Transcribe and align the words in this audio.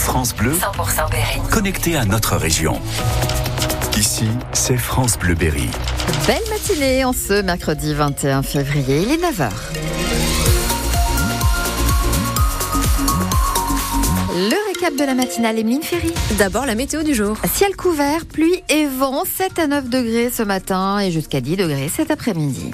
France 0.00 0.34
Bleu, 0.34 0.52
100% 0.52 1.10
Berry. 1.10 1.40
connecté 1.52 1.94
à 1.96 2.04
notre 2.04 2.36
région. 2.36 2.80
Ici, 3.96 4.26
c'est 4.52 4.76
France 4.76 5.18
Bleu 5.18 5.34
Berry. 5.34 5.68
Belle 6.26 6.42
matinée 6.50 7.04
en 7.04 7.12
ce 7.12 7.42
mercredi 7.42 7.94
21 7.94 8.42
février, 8.42 9.02
il 9.02 9.12
est 9.12 9.18
9h. 9.18 9.50
Le 14.32 14.68
récap 14.72 14.96
de 14.96 15.04
la 15.04 15.14
matinale, 15.14 15.58
Emeline 15.58 15.82
Ferry. 15.82 16.12
D'abord, 16.38 16.66
la 16.66 16.74
météo 16.74 17.02
du 17.02 17.14
jour. 17.14 17.36
Ciel 17.52 17.76
couvert, 17.76 18.24
pluie 18.24 18.62
et 18.68 18.86
vent, 18.86 19.24
7 19.24 19.58
à 19.58 19.66
9 19.66 19.88
degrés 19.90 20.30
ce 20.30 20.42
matin 20.42 20.98
et 20.98 21.10
jusqu'à 21.12 21.40
10 21.40 21.56
degrés 21.56 21.90
cet 21.94 22.10
après-midi. 22.10 22.72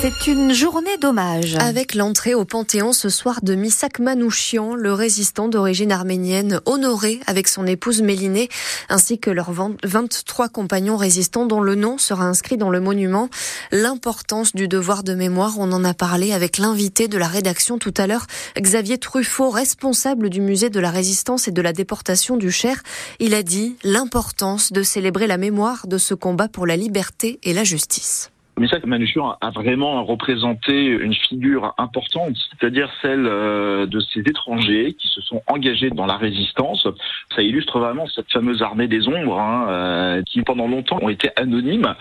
C'est 0.00 0.28
une 0.28 0.52
journée 0.52 0.96
d'hommage. 0.96 1.56
Avec 1.56 1.96
l'entrée 1.96 2.32
au 2.32 2.44
Panthéon 2.44 2.92
ce 2.92 3.08
soir 3.08 3.40
de 3.42 3.56
Misak 3.56 3.98
Manouchian, 3.98 4.76
le 4.76 4.92
résistant 4.92 5.48
d'origine 5.48 5.90
arménienne 5.90 6.60
honoré 6.66 7.18
avec 7.26 7.48
son 7.48 7.66
épouse 7.66 8.00
Mélinée, 8.00 8.48
ainsi 8.88 9.18
que 9.18 9.28
leurs 9.28 9.50
23 9.52 10.50
compagnons 10.50 10.96
résistants 10.96 11.46
dont 11.46 11.60
le 11.60 11.74
nom 11.74 11.98
sera 11.98 12.26
inscrit 12.26 12.56
dans 12.56 12.70
le 12.70 12.78
monument. 12.78 13.28
L'importance 13.72 14.54
du 14.54 14.68
devoir 14.68 15.02
de 15.02 15.14
mémoire, 15.14 15.54
on 15.58 15.72
en 15.72 15.82
a 15.82 15.94
parlé 15.94 16.32
avec 16.32 16.58
l'invité 16.58 17.08
de 17.08 17.18
la 17.18 17.26
rédaction 17.26 17.78
tout 17.78 17.94
à 17.96 18.06
l'heure, 18.06 18.26
Xavier 18.56 18.98
Truffaut, 18.98 19.50
responsable 19.50 20.30
du 20.30 20.40
musée 20.40 20.70
de 20.70 20.78
la 20.78 20.92
résistance 20.92 21.48
et 21.48 21.52
de 21.52 21.62
la 21.62 21.72
déportation 21.72 22.36
du 22.36 22.52
Cher. 22.52 22.84
Il 23.18 23.34
a 23.34 23.42
dit 23.42 23.74
l'importance 23.82 24.72
de 24.72 24.84
célébrer 24.84 25.26
la 25.26 25.38
mémoire 25.38 25.88
de 25.88 25.98
ce 25.98 26.14
combat 26.14 26.46
pour 26.46 26.66
la 26.66 26.76
liberté 26.76 27.40
et 27.42 27.52
la 27.52 27.64
justice. 27.64 28.30
Misak 28.58 28.84
Manouchian 28.86 29.36
a 29.40 29.50
vraiment 29.50 30.04
représenté 30.04 30.86
une 30.86 31.14
figure 31.14 31.74
importante, 31.78 32.36
c'est-à-dire 32.50 32.90
celle 33.02 33.26
euh, 33.26 33.86
de 33.86 34.00
ces 34.00 34.20
étrangers 34.20 34.94
qui 34.98 35.08
se 35.08 35.20
sont 35.20 35.42
engagés 35.46 35.90
dans 35.90 36.06
la 36.06 36.16
résistance. 36.16 36.86
Ça 37.34 37.42
illustre 37.42 37.78
vraiment 37.78 38.06
cette 38.06 38.30
fameuse 38.32 38.62
armée 38.62 38.88
des 38.88 39.06
ombres, 39.08 39.38
hein, 39.38 39.66
euh, 39.68 40.22
qui 40.22 40.42
pendant 40.42 40.66
longtemps 40.66 40.98
ont 41.00 41.08
été 41.08 41.30
anonymes, 41.36 41.94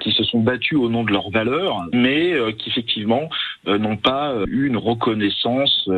qui 0.00 0.12
se 0.12 0.24
sont 0.24 0.40
battus 0.40 0.78
au 0.78 0.88
nom 0.88 1.04
de 1.04 1.12
leurs 1.12 1.30
valeurs, 1.30 1.78
mais 1.92 2.32
euh, 2.32 2.52
qui 2.52 2.68
effectivement 2.70 3.28
n'ont 3.66 3.96
pas 3.96 4.34
eu 4.48 4.66
une 4.66 4.76
reconnaissance 4.76 5.88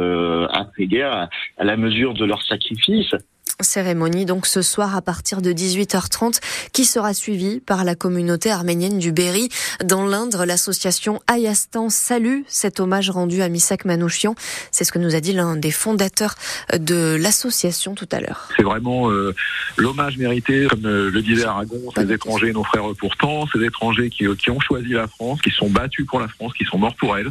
après-guerre 0.52 1.28
à 1.56 1.64
la 1.64 1.76
mesure 1.76 2.14
de 2.14 2.24
leur 2.24 2.42
sacrifice. 2.42 3.14
Cérémonie 3.60 4.24
donc 4.24 4.46
ce 4.46 4.62
soir 4.62 4.96
à 4.96 5.02
partir 5.02 5.42
de 5.42 5.52
18h30 5.52 6.40
qui 6.72 6.84
sera 6.84 7.14
suivie 7.14 7.60
par 7.60 7.84
la 7.84 7.94
communauté 7.94 8.50
arménienne 8.50 8.98
du 8.98 9.12
Berry. 9.12 9.48
Dans 9.84 10.06
l'Indre, 10.06 10.44
l'association 10.44 11.20
Ayastan 11.26 11.88
salue 11.88 12.40
cet 12.48 12.80
hommage 12.80 13.10
rendu 13.10 13.42
à 13.42 13.48
Misak 13.48 13.84
Manouchian. 13.84 14.34
C'est 14.70 14.84
ce 14.84 14.92
que 14.92 14.98
nous 14.98 15.14
a 15.14 15.20
dit 15.20 15.32
l'un 15.32 15.56
des 15.56 15.70
fondateurs 15.70 16.34
de 16.76 17.16
l'association 17.20 17.94
tout 17.94 18.08
à 18.12 18.20
l'heure. 18.20 18.48
C'est 18.56 18.62
vraiment 18.62 19.10
euh, 19.10 19.34
l'hommage 19.76 20.18
mérité, 20.18 20.66
comme 20.68 20.84
euh, 20.86 21.10
le 21.10 21.22
disait 21.22 21.44
Aragon, 21.44 21.80
ces 21.96 22.12
étrangers, 22.12 22.52
nos 22.52 22.64
frères 22.64 22.84
pourtant, 22.98 23.46
ces 23.52 23.62
étrangers 23.64 24.10
qui, 24.10 24.26
qui, 24.36 24.50
ont 24.50 24.60
choisi 24.60 24.90
la 24.90 25.06
France, 25.06 25.40
qui 25.40 25.50
sont 25.50 25.70
battus 25.70 26.06
pour 26.06 26.20
la 26.20 26.28
France, 26.28 26.52
qui 26.54 26.64
sont 26.64 26.78
morts 26.78 26.96
pour 26.96 27.16
elle. 27.16 27.30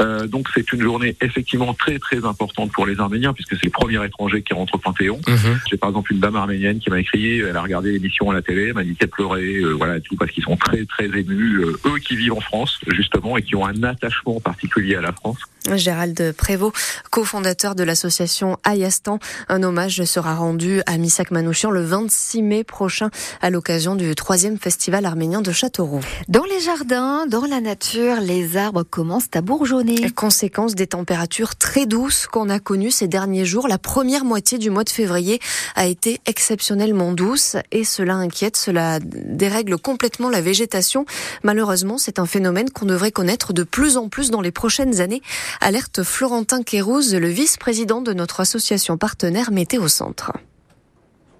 Euh, 0.00 0.26
donc 0.26 0.48
c'est 0.54 0.72
une 0.72 0.82
journée 0.82 1.16
effectivement 1.20 1.74
très 1.74 1.98
très 1.98 2.24
importante 2.24 2.72
pour 2.72 2.86
les 2.86 2.98
Arméniens 3.00 3.32
puisque 3.32 3.56
c'est 3.56 3.66
le 3.66 3.70
premier 3.70 4.04
étranger 4.04 4.42
qui 4.42 4.54
rentre 4.54 4.74
au 4.74 4.78
Panthéon. 4.78 5.20
Mmh. 5.26 5.57
J'ai 5.68 5.76
par 5.76 5.90
exemple 5.90 6.12
une 6.12 6.20
dame 6.20 6.36
arménienne 6.36 6.78
qui 6.78 6.90
m'a 6.90 7.00
écrit, 7.00 7.38
elle 7.38 7.56
a 7.56 7.62
regardé 7.62 7.92
l'émission 7.92 8.30
à 8.30 8.34
la 8.34 8.42
télé, 8.42 8.68
elle 8.68 8.74
m'a 8.74 8.84
dit 8.84 8.94
qu'elle 8.94 9.08
pleurait, 9.08 9.42
euh, 9.42 9.72
voilà, 9.72 10.00
tout 10.00 10.16
parce 10.16 10.30
qu'ils 10.30 10.44
sont 10.44 10.56
très 10.56 10.84
très 10.84 11.06
émus, 11.06 11.60
euh, 11.60 11.78
eux 11.86 11.98
qui 11.98 12.16
vivent 12.16 12.34
en 12.34 12.40
France 12.40 12.78
justement 12.88 13.36
et 13.36 13.42
qui 13.42 13.56
ont 13.56 13.66
un 13.66 13.82
attachement 13.82 14.40
particulier 14.40 14.96
à 14.96 15.00
la 15.00 15.12
France. 15.12 15.38
Gérald 15.76 16.32
Prévost, 16.32 16.74
cofondateur 17.10 17.74
de 17.74 17.82
l'association 17.82 18.58
Ayastan. 18.64 19.18
Un 19.48 19.62
hommage 19.62 20.04
sera 20.04 20.34
rendu 20.34 20.80
à 20.86 20.96
Misak 20.96 21.30
Manouchian 21.30 21.70
le 21.70 21.82
26 21.82 22.42
mai 22.42 22.64
prochain 22.64 23.10
à 23.42 23.50
l'occasion 23.50 23.94
du 23.94 24.14
troisième 24.14 24.58
festival 24.58 25.04
arménien 25.04 25.42
de 25.42 25.52
Châteauroux. 25.52 26.00
Dans 26.28 26.44
les 26.44 26.60
jardins, 26.60 27.26
dans 27.26 27.44
la 27.44 27.60
nature, 27.60 28.20
les 28.20 28.56
arbres 28.56 28.82
commencent 28.82 29.28
à 29.34 29.40
bourgeonner. 29.40 30.10
Conséquence 30.12 30.74
des 30.74 30.86
températures 30.86 31.56
très 31.56 31.86
douces 31.86 32.26
qu'on 32.26 32.48
a 32.48 32.60
connues 32.60 32.90
ces 32.90 33.08
derniers 33.08 33.44
jours. 33.44 33.68
La 33.68 33.78
première 33.78 34.24
moitié 34.24 34.58
du 34.58 34.70
mois 34.70 34.84
de 34.84 34.90
février 34.90 35.40
a 35.74 35.86
été 35.86 36.20
exceptionnellement 36.26 37.12
douce 37.12 37.56
et 37.72 37.84
cela 37.84 38.14
inquiète, 38.14 38.56
cela 38.56 38.98
dérègle 39.00 39.78
complètement 39.78 40.28
la 40.28 40.40
végétation. 40.40 41.04
Malheureusement, 41.42 41.98
c'est 41.98 42.18
un 42.18 42.26
phénomène 42.26 42.70
qu'on 42.70 42.86
devrait 42.86 43.12
connaître 43.12 43.52
de 43.52 43.62
plus 43.62 43.96
en 43.96 44.08
plus 44.08 44.30
dans 44.30 44.40
les 44.40 44.52
prochaines 44.52 45.00
années. 45.00 45.22
Alerte 45.60 46.02
Florentin 46.02 46.62
Kérouz, 46.62 47.14
le 47.14 47.28
vice-président 47.28 48.00
de 48.00 48.12
notre 48.12 48.40
association 48.40 48.96
partenaire 48.96 49.50
Météo 49.50 49.88
Centre. 49.88 50.32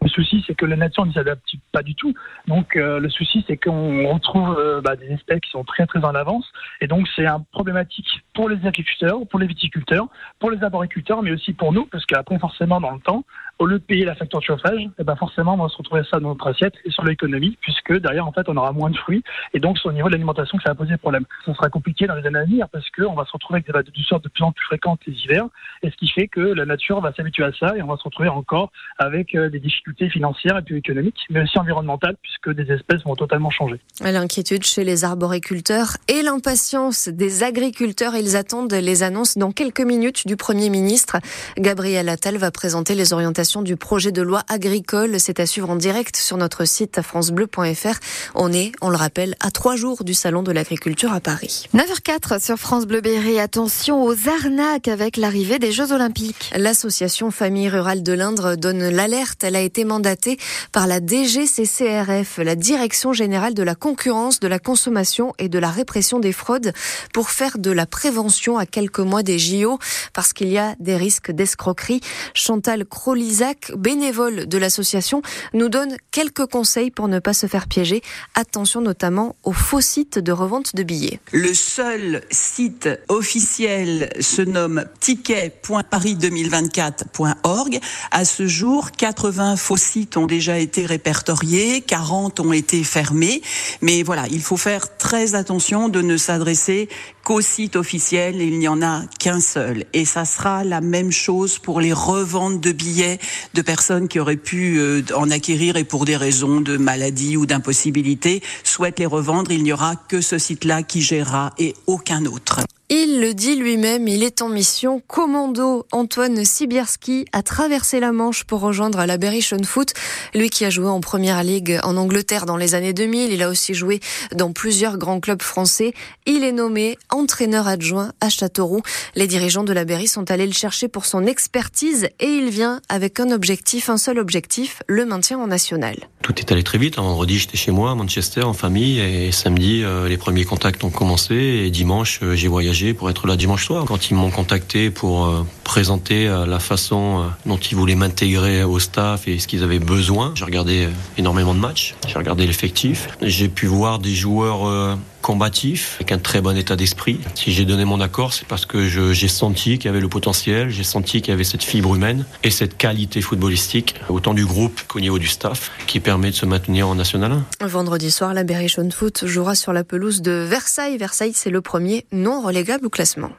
Le 0.01 0.09
souci, 0.09 0.45
c'est 0.47 0.55
que 0.55 0.65
la 0.65 0.77
nature 0.77 1.05
ne 1.07 1.13
s'adapte 1.13 1.45
pas 1.73 1.83
du 1.83 1.95
tout. 1.95 2.15
Donc, 2.47 2.77
euh, 2.77 3.01
le 3.01 3.11
souci, 3.11 3.45
c'est 3.49 3.57
qu'on 3.57 4.09
retrouve 4.13 4.57
euh, 4.59 4.81
bah, 4.81 4.95
des 4.95 5.07
espèces 5.07 5.41
qui 5.41 5.51
sont 5.51 5.65
très 5.65 5.87
très 5.87 6.05
en 6.05 6.15
avance. 6.15 6.47
Et 6.81 6.87
donc, 6.87 7.09
c'est 7.17 7.27
un 7.27 7.41
problématique 7.53 8.07
pour 8.33 8.49
les 8.49 8.65
agriculteurs, 8.65 9.19
pour 9.29 9.41
les 9.41 9.47
viticulteurs, 9.47 10.07
pour 10.39 10.51
les 10.51 10.63
arboriculteurs, 10.63 11.23
mais 11.23 11.33
aussi 11.33 11.53
pour 11.53 11.73
nous, 11.73 11.87
parce 11.87 12.07
qu'après, 12.07 12.39
forcément, 12.39 12.81
dans 12.81 12.93
le 12.93 13.01
temps, 13.01 13.25
au 13.59 13.67
lieu 13.67 13.79
de 13.79 13.85
payer 13.85 14.05
la 14.05 14.15
facture 14.15 14.39
de 14.39 14.45
chauffage, 14.45 14.89
eh 14.99 15.05
ben 15.05 15.17
forcément, 15.17 15.55
on 15.55 15.65
va 15.65 15.69
se 15.69 15.77
retrouver 15.77 16.03
ça 16.09 16.21
dans 16.21 16.29
notre 16.29 16.47
assiette 16.47 16.75
et 16.85 16.91
sur 16.91 17.05
l'économie, 17.05 17.57
puisque 17.61 17.93
derrière, 18.01 18.27
en 18.27 18.33
fait, 18.33 18.49
on 18.49 18.57
aura 18.57 18.73
moins 18.73 18.91
de 18.91 18.97
fruits. 18.97 19.23
Et 19.53 19.59
donc, 19.59 19.79
c'est 19.79 19.89
au 19.89 19.93
niveau 19.93 20.09
de 20.09 20.13
l'alimentation 20.13 20.57
que 20.59 20.63
ça 20.63 20.71
va 20.71 20.75
poser 20.77 20.97
problème. 20.97 21.25
Ça 21.45 21.55
sera 21.55 21.69
compliqué 21.69 22.07
dans 22.07 22.15
les 22.15 22.27
années 22.27 22.39
à 22.39 22.45
venir, 22.45 22.69
parce 22.71 22.89
qu'on 22.91 23.15
va 23.15 23.25
se 23.25 23.33
retrouver 23.33 23.57
avec 23.57 23.67
des 23.67 23.73
vagues 23.73 23.87
de 23.87 23.91
douceur 23.91 24.21
de 24.21 24.29
plus 24.29 24.45
en 24.45 24.53
plus 24.53 24.65
fréquentes 24.65 25.01
les 25.07 25.15
hivers, 25.25 25.47
et 25.83 25.91
ce 25.91 25.97
qui 25.97 26.09
fait 26.09 26.29
que 26.29 26.41
la 26.41 26.67
nature 26.67 27.01
va 27.01 27.13
s'habituer 27.13 27.45
à 27.45 27.53
ça, 27.59 27.77
et 27.77 27.83
on 27.83 27.87
va 27.87 27.97
se 27.97 28.05
retrouver 28.05 28.29
encore 28.29 28.71
avec 28.99 29.35
euh, 29.35 29.49
des 29.51 29.59
difficultés 29.59 30.09
financières 30.09 30.59
et 30.59 30.63
puis 30.63 30.77
économiques, 30.77 31.19
mais 31.31 31.43
aussi 31.43 31.59
environnementales, 31.59 32.17
puisque 32.23 32.51
des 32.51 32.73
espèces 32.73 33.03
vont 33.03 33.17
totalement 33.17 33.51
changer. 33.51 33.81
L'inquiétude 34.01 34.65
chez 34.65 34.85
les 34.85 35.05
arboriculteurs 35.05 35.97
et 36.07 36.23
l'impatience 36.23 37.09
des 37.09 37.43
agriculteurs, 37.43 38.15
ils 38.15 38.37
attendent 38.37 38.73
les 38.73 39.03
annonces 39.03 39.37
dans 39.37 39.51
quelques 39.51 39.81
minutes 39.81 40.27
du 40.27 40.37
Premier 40.37 40.71
ministre. 40.71 41.17
Gabriel 41.57 42.09
Attal 42.09 42.37
va 42.37 42.51
présenter 42.51 42.95
les 42.95 43.13
orientations 43.13 43.48
du 43.57 43.77
projet 43.77 44.13
de 44.13 44.21
loi 44.21 44.43
agricole. 44.49 45.19
C'est 45.19 45.41
à 45.41 45.47
suivre 45.47 45.71
en 45.71 45.77
direct 45.77 46.17
sur 46.17 46.37
notre 46.37 46.67
site 46.67 47.01
francebleu.fr. 47.01 47.99
On 48.35 48.53
est, 48.53 48.73
on 48.83 48.91
le 48.91 48.97
rappelle, 48.97 49.37
à 49.41 49.51
trois 49.51 49.75
jours 49.75 50.05
du 50.05 50.13
Salon 50.13 50.43
de 50.43 50.53
l'agriculture 50.53 51.13
à 51.13 51.21
Paris. 51.21 51.65
9h04 51.75 52.45
sur 52.45 52.59
France 52.59 52.87
Bleu 52.87 53.01
Berry. 53.01 53.41
Attention 53.41 54.05
aux 54.05 54.29
arnaques 54.29 54.89
avec 54.89 55.17
l'arrivée 55.17 55.59
des 55.59 55.73
Jeux 55.73 55.93
Olympiques. 55.93 56.53
L'association 56.55 57.31
Famille 57.31 57.71
Rurale 57.71 58.03
de 58.03 58.13
l'Indre 58.13 58.55
donne 58.55 58.87
l'alerte. 58.91 59.43
Elle 59.43 59.57
a 59.57 59.63
été 59.63 59.85
mandatée 59.85 60.39
par 60.71 60.87
la 60.87 61.01
DGCCRF, 61.01 62.39
la 62.39 62.55
Direction 62.55 63.15
Générale 63.15 63.55
de 63.55 63.63
la 63.63 63.75
Concurrence, 63.75 64.41
de 64.41 64.49
la 64.49 64.59
Consommation 64.59 65.33
et 65.39 65.49
de 65.49 65.59
la 65.59 65.71
Répression 65.71 66.19
des 66.19 66.33
Fraudes, 66.33 66.75
pour 67.15 67.31
faire 67.31 67.57
de 67.57 67.71
la 67.71 67.87
prévention 67.87 68.59
à 68.59 68.67
quelques 68.67 68.99
mois 68.99 69.23
des 69.23 69.39
JO, 69.39 69.79
parce 70.13 70.35
qu'il 70.35 70.49
y 70.49 70.59
a 70.59 70.75
des 70.81 70.97
risques 70.97 71.31
d'escroquerie. 71.31 72.01
Chantal 72.35 72.85
Crowley 72.85 73.38
Isaac, 73.39 73.71
bénévole 73.77 74.49
de 74.49 74.59
l'association, 74.59 75.23
nous 75.55 75.69
donne 75.69 75.97
quelques 76.11 76.47
conseils 76.47 76.91
pour 76.91 77.07
ne 77.07 77.21
pas 77.21 77.35
se 77.35 77.47
faire 77.47 77.69
piéger. 77.69 78.03
Attention 78.35 78.81
notamment 78.81 79.37
aux 79.45 79.53
faux 79.53 79.81
sites 79.81 80.19
de 80.19 80.33
revente 80.33 80.75
de 80.75 80.83
billets. 80.83 81.21
Le 81.31 81.55
seul 81.55 82.25
site 82.33 82.89
officiel 83.07 84.11
se 84.19 84.43
nomme 84.43 84.87
ticket.paris2024.org. 84.99 87.79
À 88.11 88.25
ce 88.25 88.49
jour, 88.49 88.91
80 88.91 89.55
faux 89.55 89.77
sites 89.77 90.17
ont 90.17 90.27
déjà 90.27 90.59
été 90.59 90.85
répertoriés, 90.85 91.83
40 91.83 92.41
ont 92.41 92.53
été 92.53 92.83
fermés. 92.83 93.41
Mais 93.83 94.03
voilà, 94.03 94.25
il 94.33 94.43
faut 94.43 94.57
faire 94.57 94.97
très 94.97 95.37
attention 95.37 95.89
de 95.89 96.03
ne 96.03 96.17
s'adresser 96.17 96.89
qu'au 97.29 97.43
site 97.43 97.77
officiel. 97.77 98.41
Il 98.41 98.59
n'y 98.59 98.69
en 98.69 98.81
a 98.81 99.03
qu'un 99.19 99.41
seul. 99.41 99.85
Et 99.93 100.07
ça 100.07 100.25
sera 100.25 100.65
la 100.65 100.81
même 100.81 101.13
chose 101.13 101.59
pour 101.59 101.79
les 101.79 101.93
reventes 101.93 102.59
de 102.59 102.73
billets 102.73 103.19
de 103.53 103.61
personnes 103.61 104.09
qui 104.09 104.19
auraient 104.19 104.37
pu 104.37 104.79
euh, 104.79 105.03
en 105.15 105.31
acquérir 105.31 105.77
et 105.77 105.85
pour 105.85 106.07
des 106.07 106.17
raisons 106.17 106.63
de 106.63 106.79
maladie 106.79 107.37
ou 107.37 107.45
d'impossibilité 107.45 108.43
souhaitent 108.65 108.99
les 108.99 109.05
revendre. 109.05 109.53
Il 109.53 109.63
n'y 109.63 109.75
aura 109.75 109.95
que 109.95 110.23
ce 110.23 110.39
site-là 110.39 110.83
qui 110.83 111.03
gérera 111.03 111.53
et 111.59 111.75
aucun 111.87 112.25
autre. 112.25 112.61
Il 112.91 113.21
le 113.21 113.35
dit 113.35 113.55
lui-même, 113.55 114.09
il 114.09 114.23
est 114.23 114.41
en 114.41 114.49
mission. 114.49 115.03
Commando 115.07 115.87
Antoine 115.93 116.43
Sibierski 116.43 117.27
a 117.33 117.43
traversé 117.43 118.01
la 118.01 118.13
Manche 118.13 118.45
pour 118.45 118.61
rejoindre 118.61 119.05
la 119.05 119.19
Berrichon 119.19 119.63
Foot. 119.63 119.93
Lui 120.35 120.49
qui 120.49 120.65
a 120.65 120.71
joué 120.71 120.87
en 120.87 121.03
première 121.03 121.45
ligue 121.45 121.79
en 121.83 121.99
Angleterre 121.99 122.47
dans 122.47 122.57
les 122.57 122.75
années 122.75 122.95
2000, 122.95 123.31
il 123.31 123.43
a 123.43 123.51
aussi 123.51 123.75
joué 123.75 124.01
dans 124.35 124.55
plusieurs 124.55 124.97
grands 124.97 125.21
clubs 125.21 125.43
français. 125.43 125.93
Il 126.25 126.45
est 126.45 126.53
nommé 126.53 126.97
entraîneur 127.11 127.69
adjoint 127.69 128.15
à 128.23 128.31
Châteauroux. 128.31 128.81
Les 129.15 129.27
dirigeants 129.27 129.65
de 129.65 129.75
la 129.75 129.85
Berry 129.85 130.09
sont 130.09 130.31
allés 130.31 130.47
le 130.47 130.55
chercher 130.55 130.89
pour 130.89 131.05
son 131.05 131.27
expertise 131.27 132.09
et 132.21 132.29
il 132.29 132.49
vient 132.49 132.81
avec 132.89 133.21
un 133.21 133.31
objectif, 133.33 133.91
un 133.91 133.99
seul 133.99 134.19
objectif, 134.19 134.83
le 134.87 135.05
maintien 135.05 135.39
en 135.39 135.49
national. 135.49 136.09
Tout 136.29 136.39
est 136.41 136.53
allé 136.53 136.63
très 136.63 136.77
vite. 136.77 136.97
vendredi, 136.97 137.39
j'étais 137.39 137.57
chez 137.57 137.71
moi 137.71 137.93
à 137.93 137.95
Manchester 137.95 138.43
en 138.43 138.53
famille 138.53 139.01
et 139.01 139.33
samedi, 139.33 139.83
euh, 139.83 140.11
les 140.11 140.19
premiers 140.19 140.45
contacts 140.45 140.85
ont 140.85 140.91
commencé 140.91 141.35
et 141.35 141.71
dimanche, 141.71 142.21
euh, 142.23 142.35
j'ai 142.35 142.49
voyagé 142.49 142.93
pour 142.93 143.09
être 143.09 143.27
là 143.27 143.35
dimanche 143.35 143.65
soir. 143.65 143.87
Quand 143.87 144.11
ils 144.11 144.15
m'ont 144.15 144.31
contacté 144.31 144.91
pour 144.91 145.25
euh, 145.25 145.47
présenter 145.65 146.27
la 146.47 146.59
façon 146.59 147.25
dont 147.47 147.57
ils 147.57 147.77
voulaient 147.77 147.95
m'intégrer 147.95 148.63
au 148.63 148.79
staff 148.79 149.27
et 149.27 149.39
ce 149.39 149.47
qu'ils 149.47 149.65
avaient 149.65 149.79
besoin, 149.79 150.33
j'ai 150.35 150.45
regardé 150.45 150.89
énormément 151.17 151.55
de 151.55 151.61
matchs, 151.61 151.95
j'ai 152.07 152.19
regardé 152.19 152.47
l'effectif, 152.47 153.09
j'ai 153.23 153.49
pu 153.49 153.67
voir 153.67 153.99
des 153.99 154.15
joueurs 154.15 154.99
combatif, 155.23 155.97
avec 155.97 156.13
un 156.13 156.19
très 156.19 156.41
bon 156.41 156.57
état 156.57 156.77
d'esprit. 156.77 157.21
Si 157.35 157.53
j'ai 157.53 157.65
donné 157.65 157.85
mon 157.85 158.01
accord, 158.01 158.33
c'est 158.33 158.47
parce 158.47 158.67
que 158.67 158.87
j'ai 158.87 159.29
senti 159.29 159.79
qu'il 159.79 159.87
y 159.87 159.89
avait 159.89 160.01
le 160.01 160.09
potentiel, 160.09 160.71
j'ai 160.71 160.85
senti 160.85 161.21
qu'il 161.21 161.31
y 161.31 161.35
avait 161.35 161.45
cette 161.45 161.63
fibre 161.63 161.95
humaine 161.95 162.25
et 162.43 162.51
cette 162.51 162.77
qualité 162.77 163.21
footballistique, 163.21 163.95
autant 164.09 164.35
du 164.35 164.47
groupe 164.47 164.81
qu'au 164.89 165.01
niveau 165.01 165.19
du 165.19 165.27
staff, 165.27 165.71
qui 165.87 166.01
permet 166.01 166.31
de 166.31 166.37
se 166.37 166.47
maintenir 166.47 166.89
en 166.89 166.95
National 166.95 167.33
1. 167.61 167.67
Vendredi 167.67 168.11
soir, 168.11 168.35
la 168.35 168.45
Berrichonne 168.45 168.93
Foot 168.93 169.27
jouera 169.27 169.55
sur 169.55 169.73
la 169.73 169.85
pelouse 169.85 170.23
de 170.23 170.33
Versailles. 170.33 170.97
Versailles, 170.97 171.33
c'est 171.35 171.51
le 171.51 171.61
premier 171.61 172.07
non 172.13 172.41
relégable 172.41 172.87
au 172.87 172.91
classement. 172.91 173.31